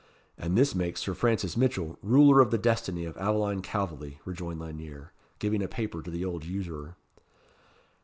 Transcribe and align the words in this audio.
"And 0.35 0.57
this 0.57 0.73
makes 0.73 0.99
Sir 1.01 1.13
Francis 1.13 1.55
Mitchell 1.55 1.95
ruler 2.01 2.39
of 2.39 2.49
the 2.49 2.57
destiny 2.57 3.05
of 3.05 3.15
Aveline 3.17 3.61
Calveley," 3.61 4.17
rejoined 4.25 4.59
Lanyere, 4.59 5.13
giving 5.37 5.61
a 5.61 5.67
paper 5.67 6.01
to 6.01 6.09
the 6.09 6.25
old 6.25 6.43
usurer. 6.43 6.95